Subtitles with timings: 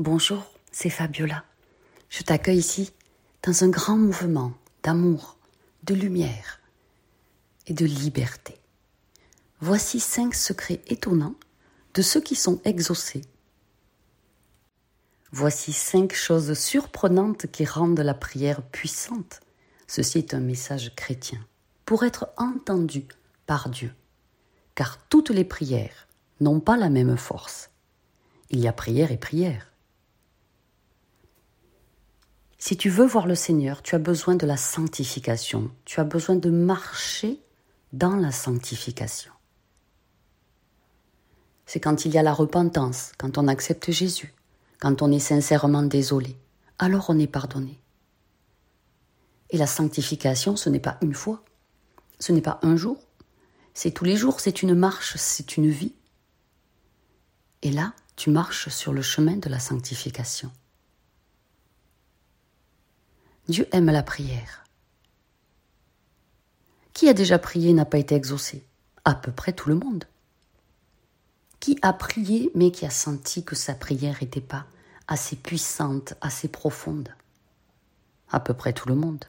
[0.00, 1.44] Bonjour, c'est Fabiola.
[2.08, 2.92] Je t'accueille ici
[3.42, 4.52] dans un grand mouvement
[4.84, 5.36] d'amour,
[5.82, 6.60] de lumière
[7.66, 8.54] et de liberté.
[9.58, 11.34] Voici cinq secrets étonnants
[11.94, 13.22] de ceux qui sont exaucés.
[15.32, 19.40] Voici cinq choses surprenantes qui rendent la prière puissante.
[19.88, 21.44] Ceci est un message chrétien
[21.86, 23.04] pour être entendu
[23.46, 23.92] par Dieu,
[24.76, 26.06] car toutes les prières
[26.38, 27.70] n'ont pas la même force.
[28.50, 29.72] Il y a prière et prière.
[32.60, 36.34] Si tu veux voir le Seigneur, tu as besoin de la sanctification, tu as besoin
[36.34, 37.40] de marcher
[37.92, 39.32] dans la sanctification.
[41.66, 44.34] C'est quand il y a la repentance, quand on accepte Jésus,
[44.80, 46.36] quand on est sincèrement désolé,
[46.80, 47.80] alors on est pardonné.
[49.50, 51.44] Et la sanctification, ce n'est pas une fois,
[52.18, 52.98] ce n'est pas un jour,
[53.72, 55.94] c'est tous les jours, c'est une marche, c'est une vie.
[57.62, 60.50] Et là, tu marches sur le chemin de la sanctification.
[63.48, 64.64] Dieu aime la prière.
[66.92, 68.62] Qui a déjà prié n'a pas été exaucé?
[69.06, 70.04] À peu près tout le monde.
[71.58, 74.66] Qui a prié mais qui a senti que sa prière n'était pas
[75.06, 77.08] assez puissante, assez profonde?
[78.30, 79.24] À peu près tout le monde.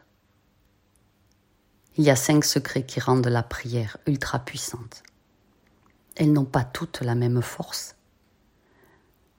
[1.95, 5.01] Il y a cinq secrets qui rendent la prière ultra puissante.
[6.17, 7.95] Elles n'ont pas toutes la même force.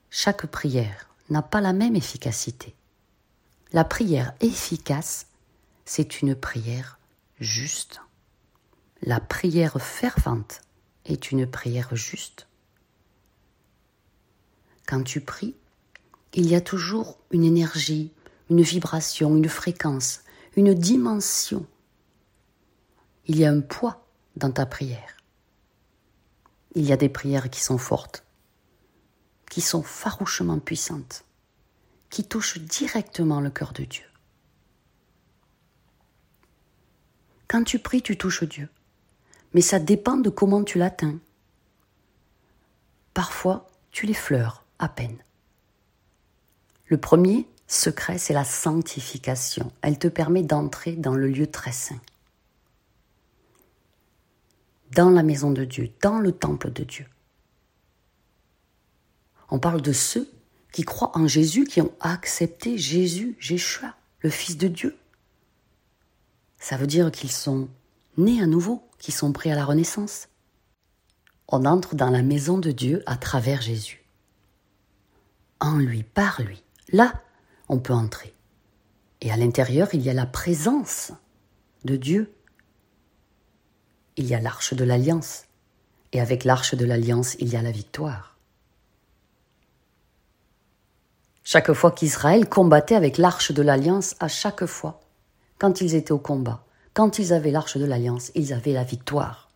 [0.09, 2.75] Chaque prière n'a pas la même efficacité.
[3.73, 5.29] La prière efficace,
[5.85, 6.99] c'est une prière
[7.39, 8.01] juste.
[9.01, 10.63] La prière fervente
[11.05, 12.49] est une prière juste.
[14.89, 15.55] Quand tu pries,
[16.35, 18.13] il y a toujours une énergie,
[18.51, 20.25] une vibration, une fréquence,
[20.57, 21.65] une dimension.
[23.27, 24.05] Il y a un poids
[24.35, 25.17] dans ta prière.
[26.75, 28.25] Il y a des prières qui sont fortes,
[29.49, 31.25] qui sont farouchement puissantes
[32.11, 34.05] qui touche directement le cœur de Dieu.
[37.49, 38.69] Quand tu pries, tu touches Dieu.
[39.55, 41.19] Mais ça dépend de comment tu l'atteins.
[43.15, 45.19] Parfois, tu l'effleures à peine.
[46.87, 49.73] Le premier secret, c'est la sanctification.
[49.83, 52.01] Elle te permet d'entrer dans le lieu très saint.
[54.93, 57.07] Dans la maison de Dieu, dans le temple de Dieu.
[59.51, 60.29] On parle de ceux
[60.73, 63.81] qui croient en Jésus, qui ont accepté Jésus, Jésus,
[64.21, 64.97] le Fils de Dieu.
[66.59, 67.69] Ça veut dire qu'ils sont
[68.17, 70.29] nés à nouveau, qu'ils sont prêts à la renaissance.
[71.49, 74.05] On entre dans la maison de Dieu à travers Jésus.
[75.59, 76.63] En lui, par lui.
[76.93, 77.23] Là,
[77.69, 78.35] on peut entrer.
[79.21, 81.13] Et à l'intérieur, il y a la présence
[81.85, 82.33] de Dieu.
[84.17, 85.45] Il y a l'arche de l'alliance.
[86.13, 88.30] Et avec l'arche de l'alliance, il y a la victoire.
[91.53, 95.01] Chaque fois qu'Israël combattait avec l'arche de l'alliance, à chaque fois,
[95.59, 99.51] quand ils étaient au combat, quand ils avaient l'arche de l'alliance, ils avaient la victoire.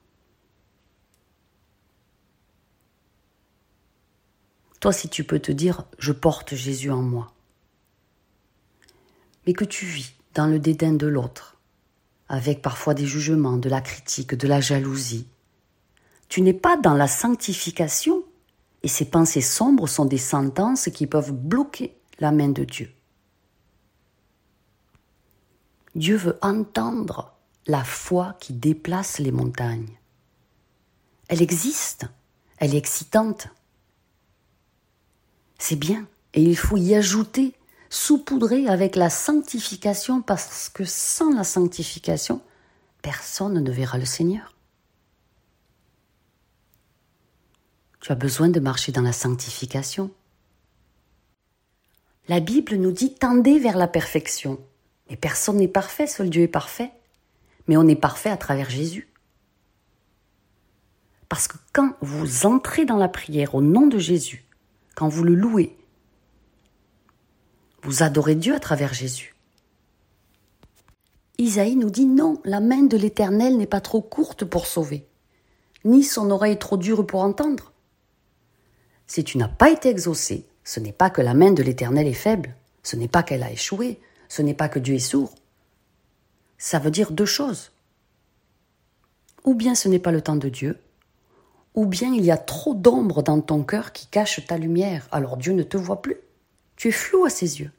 [4.80, 7.32] Toi, si tu peux te dire, je porte Jésus en moi,
[9.46, 11.58] mais que tu vis dans le dédain de l'autre,
[12.28, 15.28] avec parfois des jugements, de la critique, de la jalousie,
[16.28, 18.24] tu n'es pas dans la sanctification
[18.84, 22.92] et ces pensées sombres sont des sentences qui peuvent bloquer la main de Dieu.
[25.94, 27.34] Dieu veut entendre
[27.66, 29.98] la foi qui déplace les montagnes.
[31.28, 32.04] Elle existe,
[32.58, 33.48] elle est excitante.
[35.58, 37.54] C'est bien, et il faut y ajouter,
[37.88, 42.42] saupoudrer avec la sanctification, parce que sans la sanctification,
[43.00, 44.53] personne ne verra le Seigneur.
[48.04, 50.10] Tu as besoin de marcher dans la sanctification.
[52.28, 54.60] La Bible nous dit tendez vers la perfection.
[55.08, 56.92] Mais personne n'est parfait, seul Dieu est parfait.
[57.66, 59.08] Mais on est parfait à travers Jésus.
[61.30, 64.44] Parce que quand vous entrez dans la prière au nom de Jésus,
[64.94, 65.74] quand vous le louez,
[67.84, 69.34] vous adorez Dieu à travers Jésus.
[71.38, 75.08] Isaïe nous dit non, la main de l'Éternel n'est pas trop courte pour sauver,
[75.86, 77.73] ni son oreille trop dure pour entendre.
[79.06, 82.12] Si tu n'as pas été exaucé, ce n'est pas que la main de l'Éternel est
[82.12, 85.34] faible, ce n'est pas qu'elle a échoué, ce n'est pas que Dieu est sourd.
[86.58, 87.72] Ça veut dire deux choses.
[89.44, 90.78] Ou bien ce n'est pas le temps de Dieu,
[91.74, 95.36] ou bien il y a trop d'ombre dans ton cœur qui cache ta lumière, alors
[95.36, 96.16] Dieu ne te voit plus.
[96.76, 97.70] Tu es flou à ses yeux.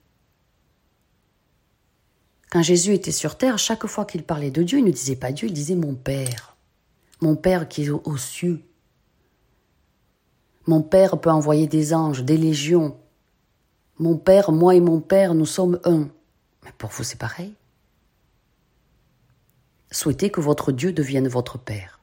[2.52, 5.32] Quand Jésus était sur terre, chaque fois qu'il parlait de Dieu, il ne disait pas
[5.32, 6.56] Dieu, il disait mon Père.
[7.22, 8.62] Mon Père qui est aux cieux,
[10.68, 12.98] mon Père peut envoyer des anges, des légions.
[14.00, 16.10] Mon père, moi et mon père, nous sommes un.
[16.64, 17.54] Mais pour vous, c'est pareil.
[19.92, 22.02] Souhaitez que votre Dieu devienne votre père,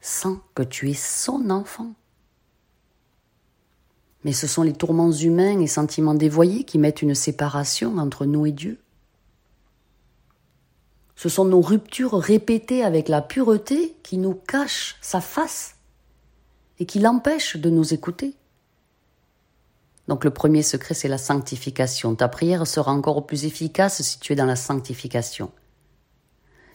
[0.00, 1.92] sans que tu aies son enfant.
[4.22, 8.46] Mais ce sont les tourments humains et sentiments dévoyés qui mettent une séparation entre nous
[8.46, 8.78] et Dieu.
[11.16, 15.79] Ce sont nos ruptures répétées avec la pureté qui nous cachent sa face
[16.80, 18.34] et qui l'empêchent de nous écouter.
[20.08, 22.16] Donc le premier secret, c'est la sanctification.
[22.16, 25.52] Ta prière sera encore plus efficace si tu es dans la sanctification.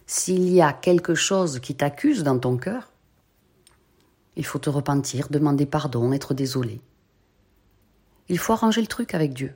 [0.06, 2.92] S'il y a quelque chose qui t'accuse dans ton cœur,
[4.38, 6.80] il faut te repentir, demander pardon, être désolé.
[8.30, 9.56] Il faut arranger le truc avec Dieu.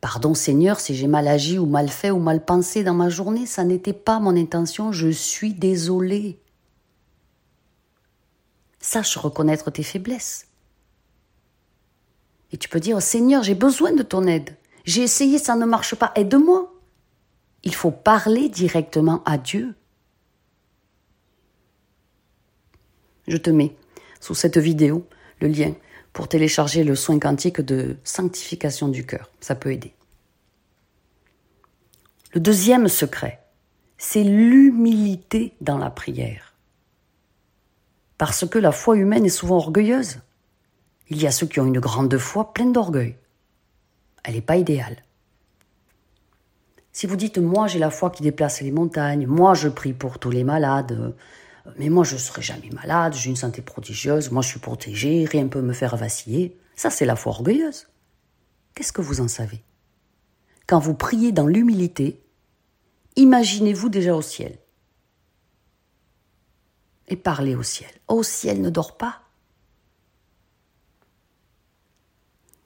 [0.00, 3.46] Pardon Seigneur si j'ai mal agi ou mal fait ou mal pensé dans ma journée,
[3.46, 6.38] ça n'était pas mon intention, je suis désolé.
[8.94, 10.46] Sache reconnaître tes faiblesses.
[12.52, 14.56] Et tu peux dire Seigneur, j'ai besoin de ton aide.
[14.84, 16.72] J'ai essayé, ça ne marche pas, aide-moi.
[17.64, 19.74] Il faut parler directement à Dieu.
[23.26, 23.74] Je te mets
[24.20, 25.08] sous cette vidéo
[25.40, 25.74] le lien
[26.12, 29.28] pour télécharger le soin quantique de sanctification du cœur.
[29.40, 29.92] Ça peut aider.
[32.32, 33.42] Le deuxième secret,
[33.98, 36.43] c'est l'humilité dans la prière.
[38.18, 40.20] Parce que la foi humaine est souvent orgueilleuse.
[41.10, 43.16] Il y a ceux qui ont une grande foi pleine d'orgueil.
[44.22, 45.02] Elle n'est pas idéale.
[46.92, 50.18] Si vous dites moi j'ai la foi qui déplace les montagnes, moi je prie pour
[50.20, 51.14] tous les malades,
[51.76, 55.42] mais moi je serai jamais malade, j'ai une santé prodigieuse, moi je suis protégé, rien
[55.44, 56.56] ne peut me faire vaciller.
[56.76, 57.88] Ça c'est la foi orgueilleuse.
[58.74, 59.62] Qu'est-ce que vous en savez?
[60.66, 62.20] Quand vous priez dans l'humilité,
[63.16, 64.56] imaginez-vous déjà au ciel.
[67.08, 67.90] Et parlez au ciel.
[68.08, 69.20] Au ciel ne dort pas.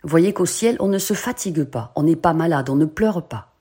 [0.05, 3.27] Voyez qu'au ciel, on ne se fatigue pas, on n'est pas malade, on ne pleure
[3.27, 3.53] pas.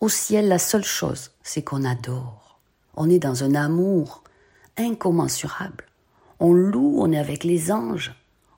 [0.00, 2.60] Au ciel, la seule chose, c'est qu'on adore.
[2.94, 4.24] On est dans un amour
[4.76, 5.84] incommensurable.
[6.40, 8.14] On loue, on est avec les anges.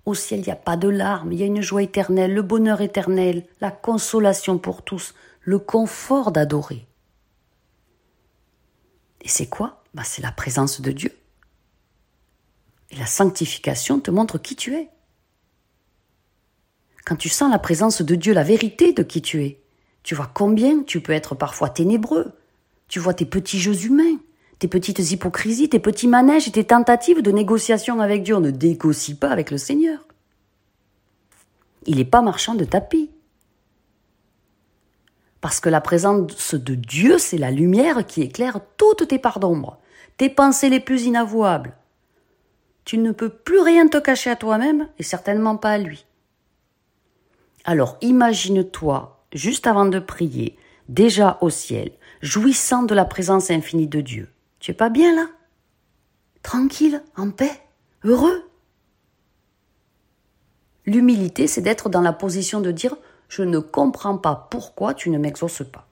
[0.06, 2.42] Au ciel, il n'y a pas de larmes, il y a une joie éternelle, le
[2.42, 6.86] bonheur éternel, la consolation pour tous, le confort d'adorer.
[9.20, 9.82] Et c'est quoi?
[9.94, 11.12] Bah, C'est la présence de Dieu.
[12.90, 14.88] Et la sanctification te montre qui tu es.
[17.04, 19.60] Quand tu sens la présence de Dieu, la vérité de qui tu es,
[20.02, 22.32] tu vois combien tu peux être parfois ténébreux.
[22.88, 24.19] Tu vois tes petits jeux humains
[24.60, 28.37] tes petites hypocrisies, tes petits manèges et tes tentatives de négociation avec Dieu.
[28.37, 30.06] On ne négocie pas avec le Seigneur.
[31.86, 33.10] Il n'est pas marchand de tapis.
[35.40, 39.78] Parce que la présence de Dieu, c'est la lumière qui éclaire toutes tes parts d'ombre,
[40.19, 41.75] tes pensées les plus inavouables.
[42.85, 46.06] Tu ne peux plus rien te cacher à toi-même et certainement pas à lui.
[47.65, 50.56] Alors imagine-toi, juste avant de prier,
[50.88, 51.93] déjà au ciel,
[52.23, 54.29] jouissant de la présence infinie de Dieu.
[54.59, 55.29] Tu es pas bien là?
[56.43, 57.61] Tranquille, en paix,
[58.05, 58.50] heureux?
[60.87, 62.97] L'humilité, c'est d'être dans la position de dire
[63.29, 65.87] Je ne comprends pas pourquoi tu ne m'exauces pas.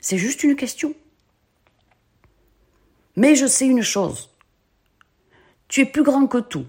[0.00, 0.94] C'est juste une question.
[3.16, 4.30] Mais je sais une chose.
[5.70, 6.66] Tu es plus grand que tout.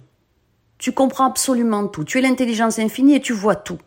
[0.78, 2.06] Tu comprends absolument tout.
[2.06, 3.80] Tu es l'intelligence infinie et tu vois tout.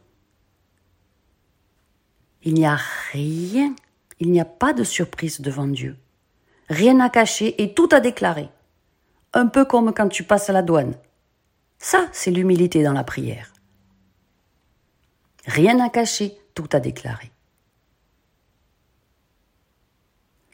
[2.43, 2.79] Il n'y a
[3.13, 3.75] rien,
[4.21, 5.97] il n'y a pas de surprise devant Dieu
[6.69, 8.49] rien à cacher et tout à déclarer.
[9.33, 10.95] Un peu comme quand tu passes à la douane.
[11.79, 13.53] Ça, c'est l'humilité dans la prière.
[15.47, 17.31] Rien à cacher, tout à déclarer.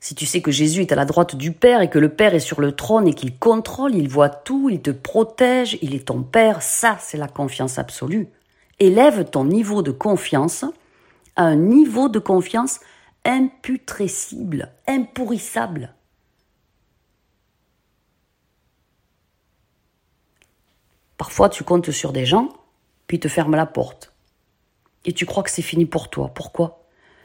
[0.00, 2.34] Si tu sais que Jésus est à la droite du Père et que le Père
[2.34, 6.06] est sur le trône et qu'il contrôle, il voit tout, il te protège, il est
[6.06, 8.28] ton Père, ça c'est la confiance absolue.
[8.78, 10.64] Élève ton niveau de confiance
[11.36, 12.80] à un niveau de confiance
[13.26, 15.94] imputrescible, impourrissable.
[21.18, 22.48] Parfois, tu comptes sur des gens,
[23.06, 24.14] puis te ferment la porte.
[25.04, 26.32] Et tu crois que c'est fini pour toi.
[26.34, 26.79] Pourquoi?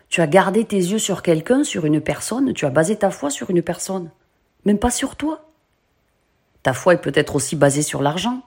[0.10, 3.30] Tu as gardé tes yeux sur quelqu'un, sur une personne, tu as basé ta foi
[3.30, 4.12] sur une personne,
[4.66, 5.46] même pas sur toi.
[6.64, 8.42] Ta foi est peut-être aussi basée sur l'argent.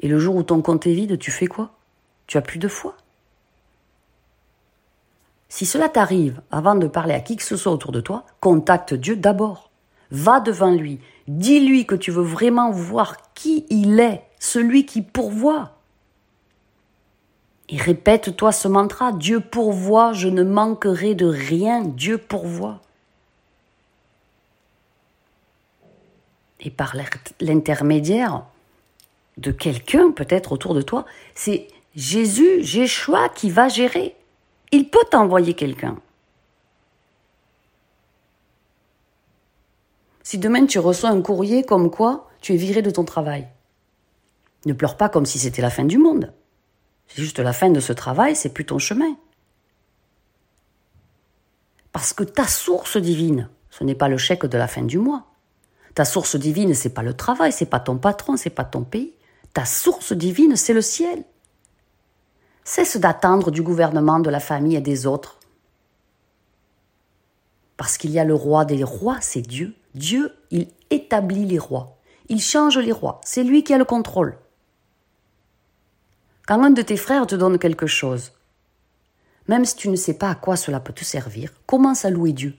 [0.00, 1.72] Et le jour où ton compte est vide, tu fais quoi?
[2.26, 2.96] Tu as plus de foi.
[5.48, 8.94] Si cela t'arrive avant de parler à qui que ce soit autour de toi, contacte
[8.94, 9.70] Dieu d'abord.
[10.10, 11.00] Va devant lui.
[11.28, 15.79] Dis-lui que tu veux vraiment voir qui il est celui qui pourvoit.
[17.70, 22.80] Et répète-toi ce mantra, Dieu pourvoit, je ne manquerai de rien, Dieu pourvoit.
[26.58, 26.96] Et par
[27.40, 28.44] l'intermédiaire
[29.38, 34.16] de quelqu'un peut-être autour de toi, c'est Jésus, Jéchoua qui va gérer.
[34.72, 35.96] Il peut t'envoyer quelqu'un.
[40.24, 43.46] Si demain tu reçois un courrier comme quoi tu es viré de ton travail,
[44.66, 46.32] ne pleure pas comme si c'était la fin du monde.
[47.10, 49.16] C'est juste la fin de ce travail, c'est plus ton chemin.
[51.92, 55.26] Parce que ta source divine, ce n'est pas le chèque de la fin du mois.
[55.94, 59.12] Ta source divine, c'est pas le travail, c'est pas ton patron, c'est pas ton pays.
[59.52, 61.24] Ta source divine, c'est le ciel.
[62.62, 65.38] Cesse d'attendre du gouvernement, de la famille et des autres.
[67.76, 69.74] Parce qu'il y a le roi des rois, c'est Dieu.
[69.94, 71.98] Dieu, il établit les rois.
[72.28, 73.20] Il change les rois.
[73.24, 74.38] C'est lui qui a le contrôle.
[76.50, 78.32] Quand un de tes frères te donne quelque chose,
[79.46, 82.32] même si tu ne sais pas à quoi cela peut te servir, commence à louer
[82.32, 82.56] Dieu.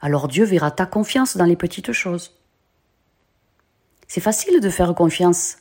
[0.00, 2.40] Alors Dieu verra ta confiance dans les petites choses.
[4.08, 5.58] C'est facile de faire confiance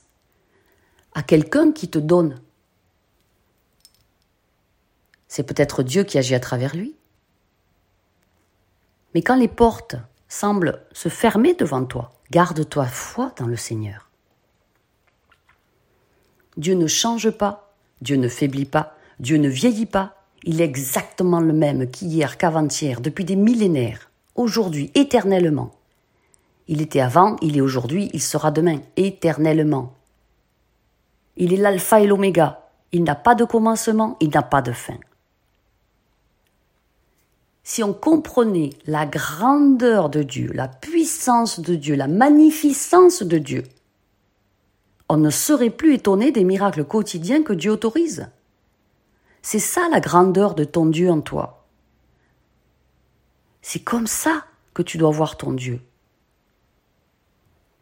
[1.13, 2.41] à quelqu'un qui te donne.
[5.27, 6.96] C'est peut-être Dieu qui agit à travers lui.
[9.13, 9.96] Mais quand les portes
[10.27, 14.08] semblent se fermer devant toi, garde-toi foi dans le Seigneur.
[16.59, 21.39] Dieu ne change pas, Dieu ne faiblit pas, Dieu ne vieillit pas, il est exactement
[21.39, 25.71] le même qu'hier, qu'avant-hier, depuis des millénaires, aujourd'hui, éternellement.
[26.67, 29.93] Il était avant, il est aujourd'hui, il sera demain, éternellement.
[31.37, 32.67] Il est l'alpha et l'oméga.
[32.91, 34.99] Il n'a pas de commencement, il n'a pas de fin.
[37.63, 43.63] Si on comprenait la grandeur de Dieu, la puissance de Dieu, la magnificence de Dieu,
[45.09, 48.29] on ne serait plus étonné des miracles quotidiens que Dieu autorise.
[49.41, 51.65] C'est ça la grandeur de ton Dieu en toi.
[53.61, 55.81] C'est comme ça que tu dois voir ton Dieu.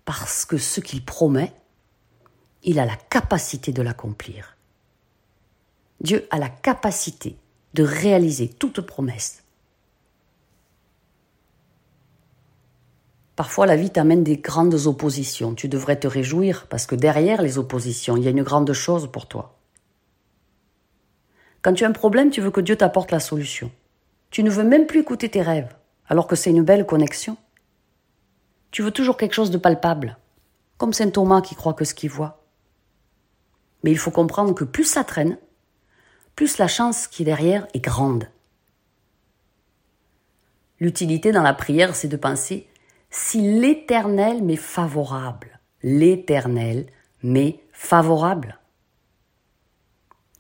[0.05, 1.53] Parce que ce qu'il promet,
[2.63, 4.55] il a la capacité de l'accomplir.
[6.00, 7.38] Dieu a la capacité
[7.74, 9.43] de réaliser toute promesse.
[13.38, 15.53] Parfois, la vie t'amène des grandes oppositions.
[15.53, 19.12] Tu devrais te réjouir parce que derrière les oppositions, il y a une grande chose
[19.12, 19.60] pour toi.
[21.62, 23.70] Quand tu as un problème, tu veux que Dieu t'apporte la solution.
[24.32, 25.72] Tu ne veux même plus écouter tes rêves,
[26.08, 27.38] alors que c'est une belle connexion.
[28.72, 30.17] Tu veux toujours quelque chose de palpable,
[30.79, 32.44] comme saint Thomas qui croit que ce qu'il voit.
[33.84, 35.38] Mais il faut comprendre que plus ça traîne,
[36.36, 38.29] plus la chance qui est derrière est grande.
[40.79, 42.67] L'utilité dans la prière, c'est de penser
[43.10, 46.88] si l'Éternel m'est favorable, l'Éternel
[47.24, 48.60] m'est favorable.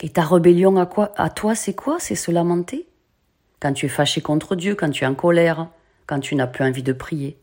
[0.01, 1.99] Et ta rébellion à À toi, c'est quoi?
[1.99, 2.87] C'est se lamenter?
[3.59, 5.69] Quand tu es fâché contre Dieu, quand tu es en colère,
[6.05, 7.39] quand tu n'as plus envie de prier.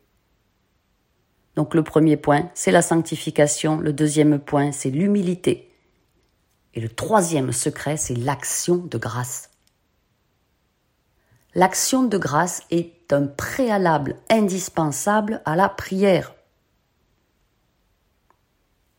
[1.56, 3.78] Donc le premier point, c'est la sanctification.
[3.78, 5.70] Le deuxième point, c'est l'humilité.
[6.74, 9.50] Et le troisième secret, c'est l'action de grâce.
[11.56, 16.34] L'action de grâce est un préalable indispensable à la prière.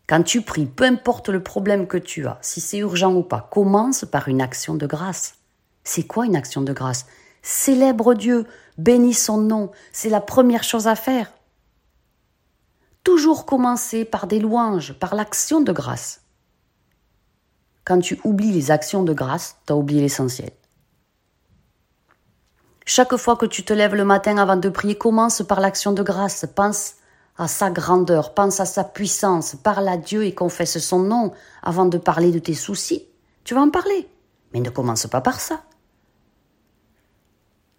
[0.07, 3.49] Quand tu pries, peu importe le problème que tu as, si c'est urgent ou pas,
[3.51, 5.35] commence par une action de grâce.
[5.83, 7.07] C'est quoi une action de grâce?
[7.41, 8.45] Célèbre Dieu,
[8.77, 11.33] bénis son nom, c'est la première chose à faire.
[13.03, 16.21] Toujours commencer par des louanges, par l'action de grâce.
[17.83, 20.51] Quand tu oublies les actions de grâce, tu as oublié l'essentiel.
[22.85, 26.03] Chaque fois que tu te lèves le matin avant de prier, commence par l'action de
[26.03, 26.45] grâce.
[26.55, 26.95] Pense
[27.37, 31.85] à sa grandeur, pense à sa puissance, parle à Dieu et confesse son nom avant
[31.85, 33.07] de parler de tes soucis.
[33.43, 34.07] Tu vas en parler,
[34.53, 35.63] mais ne commence pas par ça.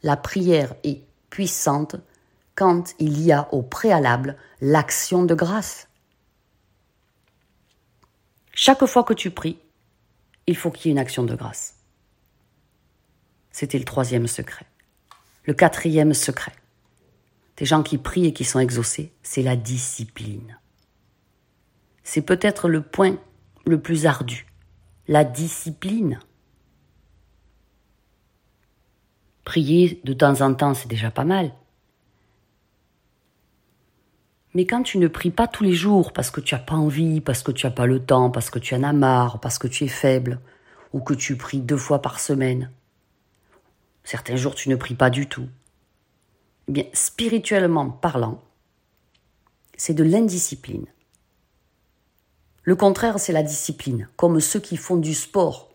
[0.03, 1.97] La prière est puissante
[2.57, 5.89] quand il y a au préalable l'action de grâce.
[8.53, 9.59] Chaque fois que tu pries,
[10.47, 11.75] il faut qu'il y ait une action de grâce.
[13.53, 14.67] C'était le troisième secret.
[15.47, 16.53] Le quatrième secret
[17.57, 20.59] des gens qui prient et qui sont exaucés, c'est la discipline.
[22.03, 23.17] C'est peut-être le point
[23.65, 24.47] le plus ardu,
[25.09, 26.21] la discipline.
[29.45, 31.53] Prier de temps en temps, c'est déjà pas mal.
[34.55, 37.21] Mais quand tu ne pries pas tous les jours parce que tu n'as pas envie,
[37.21, 39.69] parce que tu n'as pas le temps, parce que tu en as marre, parce que
[39.69, 40.41] tu es faible,
[40.93, 42.71] ou que tu pries deux fois par semaine,
[44.07, 45.49] Certains jours, tu ne pries pas du tout.
[46.69, 48.41] Eh bien, spirituellement parlant,
[49.77, 50.87] c'est de l'indiscipline.
[52.63, 55.75] Le contraire, c'est la discipline, comme ceux qui font du sport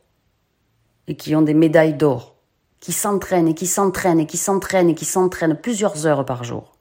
[1.07, 2.37] et qui ont des médailles d'or,
[2.79, 6.77] qui s'entraînent et qui s'entraînent et qui s'entraînent et qui s'entraînent plusieurs heures par jour.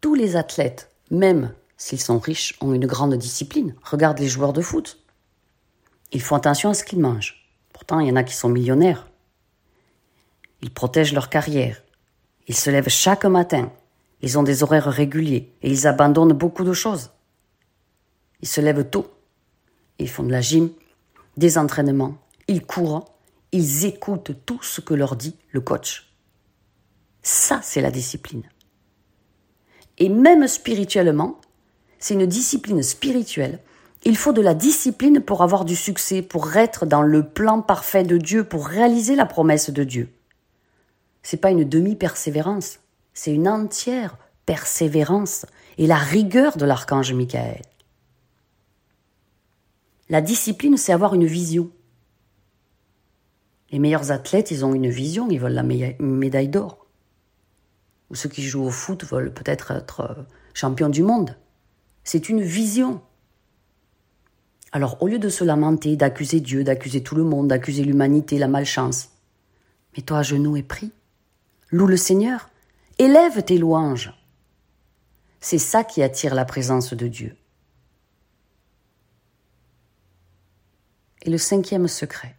[0.00, 3.76] Tous les athlètes, même s'ils sont riches, ont une grande discipline.
[3.84, 5.04] Regarde les joueurs de foot.
[6.10, 7.48] Ils font attention à ce qu'ils mangent.
[7.72, 9.09] Pourtant, il y en a qui sont millionnaires.
[10.62, 11.82] Ils protègent leur carrière.
[12.48, 13.72] Ils se lèvent chaque matin.
[14.22, 17.10] Ils ont des horaires réguliers et ils abandonnent beaucoup de choses.
[18.42, 19.10] Ils se lèvent tôt.
[19.98, 20.70] Ils font de la gym,
[21.36, 23.04] des entraînements, ils courent,
[23.52, 26.10] ils écoutent tout ce que leur dit le coach.
[27.22, 28.44] Ça, c'est la discipline.
[29.98, 31.40] Et même spirituellement,
[31.98, 33.58] c'est une discipline spirituelle.
[34.04, 38.04] Il faut de la discipline pour avoir du succès, pour être dans le plan parfait
[38.04, 40.08] de Dieu, pour réaliser la promesse de Dieu.
[41.22, 42.80] C'est pas une demi-persévérance,
[43.12, 45.46] c'est une entière persévérance
[45.78, 47.62] et la rigueur de l'archange Michael.
[50.08, 51.70] La discipline, c'est avoir une vision.
[53.70, 56.86] Les meilleurs athlètes, ils ont une vision, ils veulent la médaille d'or.
[58.10, 60.22] Ou ceux qui jouent au foot veulent peut-être être euh,
[60.52, 61.36] champions du monde.
[62.02, 63.02] C'est une vision.
[64.72, 68.48] Alors, au lieu de se lamenter, d'accuser Dieu, d'accuser tout le monde, d'accuser l'humanité, la
[68.48, 69.10] malchance,
[69.96, 70.92] mets-toi à genoux et prie.
[71.72, 72.50] Loue le Seigneur.
[72.98, 74.12] Élève tes louanges.
[75.40, 77.36] C'est ça qui attire la présence de Dieu.
[81.22, 82.34] Et le cinquième secret,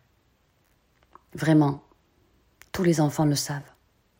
[1.33, 1.83] vraiment,
[2.73, 3.71] tous les enfants le savent,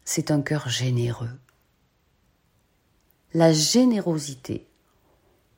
[0.05, 1.37] c'est un cœur généreux.
[3.33, 4.67] La générosité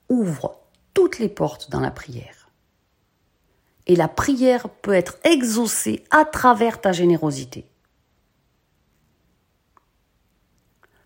[0.10, 0.58] ouvre
[0.94, 2.50] toutes les portes dans la prière.
[3.86, 7.68] Et la prière peut être exaucée à travers ta générosité.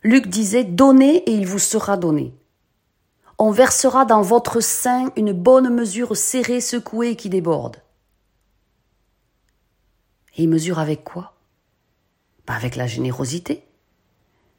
[0.04, 2.34] Luc disait Donnez et il vous sera donné.
[3.40, 7.78] On versera dans votre sein une bonne mesure serrée, secouée qui déborde.
[10.36, 11.34] Et il mesure avec quoi?
[12.46, 13.64] Bah, Avec la générosité.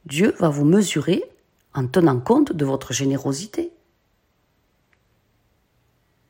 [0.04, 1.23] Dieu va vous mesurer
[1.75, 3.73] en tenant compte de votre générosité.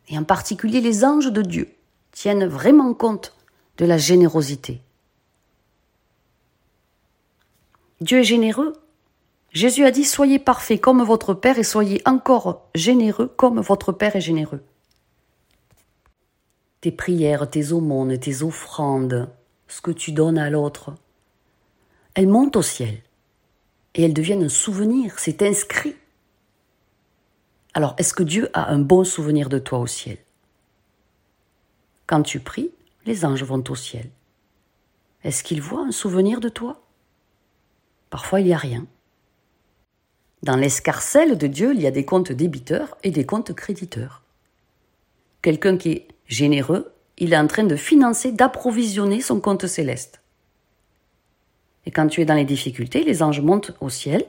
[0.08, 1.74] Et en particulier les anges de Dieu
[2.12, 3.34] tiennent vraiment compte
[3.76, 4.80] de la générosité.
[8.00, 8.72] Dieu est généreux.
[9.52, 14.16] Jésus a dit Soyez parfaits comme votre Père et soyez encore généreux comme votre Père
[14.16, 14.62] est généreux.
[16.80, 19.28] Tes prières, tes aumônes, tes offrandes,
[19.66, 20.94] ce que tu donnes à l'autre,
[22.14, 23.02] elles montent au ciel
[23.94, 25.96] et elles deviennent un souvenir, c'est inscrit.
[27.74, 30.18] Alors, est-ce que Dieu a un bon souvenir de toi au ciel?
[32.06, 32.70] Quand tu pries,
[33.06, 34.10] les anges vont au ciel.
[35.24, 36.80] Est-ce qu'ils voient un souvenir de toi?
[38.10, 38.86] Parfois, il n'y a rien.
[40.42, 44.22] Dans l'escarcelle de Dieu, il y a des comptes débiteurs et des comptes créditeurs.
[45.42, 50.20] Quelqu'un qui est généreux il est en train de financer, d'approvisionner son compte céleste.
[51.84, 54.24] Et quand tu es dans les difficultés, les anges montent au ciel,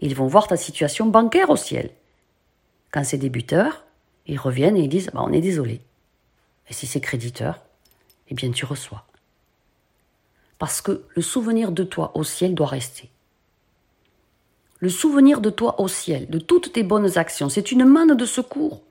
[0.00, 1.90] ils vont voir ta situation bancaire au ciel.
[2.90, 3.84] Quand c'est débiteur,
[4.26, 5.80] ils reviennent et ils disent bah, on est désolé.
[6.68, 7.60] Et si c'est créditeur,
[8.28, 9.04] eh bien tu reçois.
[10.58, 13.10] Parce que le souvenir de toi au ciel doit rester.
[14.82, 18.26] Le souvenir de toi au ciel, de toutes tes bonnes actions, c'est une manne de
[18.26, 18.82] secours,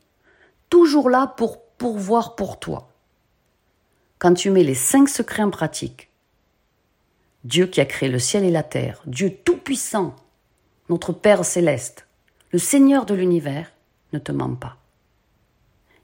[0.69, 2.87] toujours là pour pourvoir pour toi
[4.21, 6.11] quand tu mets les cinq secrets en pratique,
[7.43, 10.15] Dieu qui a créé le ciel et la terre, Dieu tout-puissant,
[10.89, 12.05] notre Père céleste,
[12.51, 13.73] le Seigneur de l'univers,
[14.13, 14.77] ne te ment pas.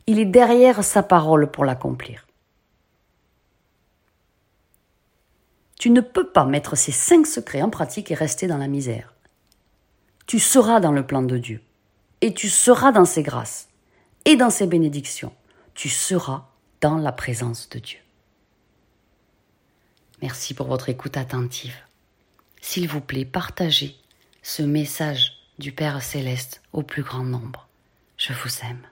[0.07, 2.25] Il est derrière sa parole pour l'accomplir.
[5.77, 9.13] Tu ne peux pas mettre ces cinq secrets en pratique et rester dans la misère.
[10.27, 11.61] Tu seras dans le plan de Dieu,
[12.19, 13.69] et tu seras dans ses grâces,
[14.25, 15.33] et dans ses bénédictions.
[15.73, 16.49] Tu seras
[16.81, 17.99] dans la présence de Dieu.
[20.21, 21.77] Merci pour votre écoute attentive.
[22.59, 23.95] S'il vous plaît, partagez
[24.41, 27.67] ce message du Père céleste au plus grand nombre.
[28.17, 28.85] Je vous aime.